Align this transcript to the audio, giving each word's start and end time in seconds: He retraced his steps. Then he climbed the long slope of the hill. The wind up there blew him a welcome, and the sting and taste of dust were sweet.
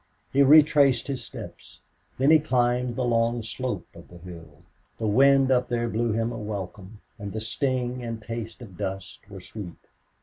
He 0.33 0.41
retraced 0.41 1.05
his 1.05 1.23
steps. 1.23 1.79
Then 2.17 2.31
he 2.31 2.39
climbed 2.39 2.95
the 2.95 3.05
long 3.05 3.43
slope 3.43 3.85
of 3.93 4.07
the 4.07 4.17
hill. 4.17 4.63
The 4.97 5.05
wind 5.05 5.51
up 5.51 5.69
there 5.69 5.87
blew 5.89 6.11
him 6.11 6.31
a 6.31 6.39
welcome, 6.39 7.01
and 7.19 7.31
the 7.31 7.39
sting 7.39 8.03
and 8.03 8.19
taste 8.19 8.63
of 8.63 8.77
dust 8.77 9.19
were 9.29 9.39
sweet. 9.39 9.87